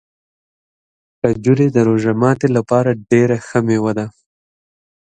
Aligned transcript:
کجورې 1.19 1.67
د 1.71 1.77
روژه 1.87 2.13
ماتي 2.21 2.49
لپاره 2.57 2.99
ډېره 3.11 3.37
ښه 3.47 3.59
مېوه 3.67 3.91
ده. 3.97 4.05